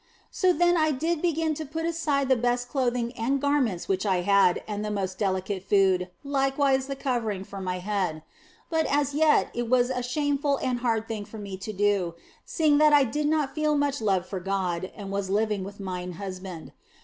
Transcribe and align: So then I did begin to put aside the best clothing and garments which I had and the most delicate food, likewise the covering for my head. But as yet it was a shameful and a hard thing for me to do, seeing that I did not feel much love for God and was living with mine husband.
So 0.31 0.51
then 0.51 0.77
I 0.77 0.89
did 0.89 1.21
begin 1.21 1.53
to 1.53 1.63
put 1.63 1.85
aside 1.85 2.27
the 2.27 2.35
best 2.35 2.69
clothing 2.69 3.13
and 3.15 3.39
garments 3.39 3.87
which 3.87 4.03
I 4.03 4.21
had 4.21 4.63
and 4.67 4.83
the 4.83 4.89
most 4.89 5.19
delicate 5.19 5.61
food, 5.61 6.09
likewise 6.23 6.87
the 6.87 6.95
covering 6.95 7.43
for 7.43 7.61
my 7.61 7.77
head. 7.77 8.23
But 8.71 8.87
as 8.87 9.13
yet 9.13 9.51
it 9.53 9.69
was 9.69 9.91
a 9.91 10.01
shameful 10.01 10.57
and 10.57 10.79
a 10.79 10.81
hard 10.81 11.07
thing 11.07 11.23
for 11.25 11.37
me 11.37 11.55
to 11.57 11.71
do, 11.71 12.15
seeing 12.43 12.79
that 12.79 12.93
I 12.93 13.03
did 13.03 13.27
not 13.27 13.53
feel 13.53 13.77
much 13.77 14.01
love 14.01 14.25
for 14.25 14.39
God 14.39 14.91
and 14.95 15.11
was 15.11 15.29
living 15.29 15.63
with 15.63 15.79
mine 15.79 16.13
husband. 16.13 16.71